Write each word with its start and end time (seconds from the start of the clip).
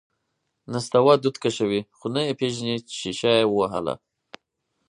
نستوه 0.71 1.13
دود 1.23 1.37
کشوي، 1.43 1.81
خو 1.97 2.05
نه 2.15 2.21
یې 2.27 2.33
پېژني 2.39 2.75
چې 2.87 2.93
شیشه 3.01 3.31
یې 3.39 3.45
ووهله… 3.47 3.95